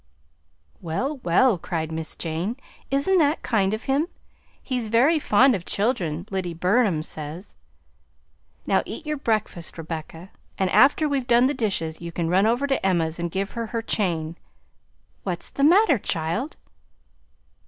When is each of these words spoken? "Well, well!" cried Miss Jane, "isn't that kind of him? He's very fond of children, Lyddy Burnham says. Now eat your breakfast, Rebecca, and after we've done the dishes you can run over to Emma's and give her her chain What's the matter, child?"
"Well, 0.81 1.17
well!" 1.17 1.59
cried 1.59 1.91
Miss 1.91 2.15
Jane, 2.15 2.57
"isn't 2.89 3.19
that 3.19 3.43
kind 3.43 3.71
of 3.71 3.83
him? 3.83 4.07
He's 4.63 4.87
very 4.87 5.19
fond 5.19 5.53
of 5.53 5.63
children, 5.63 6.25
Lyddy 6.31 6.55
Burnham 6.55 7.03
says. 7.03 7.55
Now 8.65 8.81
eat 8.87 9.05
your 9.05 9.17
breakfast, 9.17 9.77
Rebecca, 9.77 10.31
and 10.57 10.71
after 10.71 11.07
we've 11.07 11.27
done 11.27 11.45
the 11.45 11.53
dishes 11.53 12.01
you 12.01 12.11
can 12.11 12.29
run 12.29 12.47
over 12.47 12.65
to 12.65 12.83
Emma's 12.83 13.19
and 13.19 13.29
give 13.29 13.51
her 13.51 13.67
her 13.67 13.83
chain 13.83 14.37
What's 15.21 15.51
the 15.51 15.63
matter, 15.63 15.99
child?" 15.99 16.57